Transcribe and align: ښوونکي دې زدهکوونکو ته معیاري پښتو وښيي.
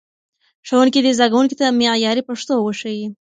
ښوونکي 0.67 0.99
دې 1.05 1.11
زدهکوونکو 1.17 1.55
ته 1.59 1.65
معیاري 1.79 2.21
پښتو 2.29 2.53
وښيي. 2.61 3.07